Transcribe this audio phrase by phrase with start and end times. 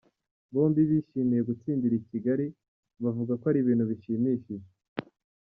[0.53, 2.45] Bombi bishimiye gutsindira i Kigali,
[3.03, 4.67] bavuga ko ari ibintu bishimishije.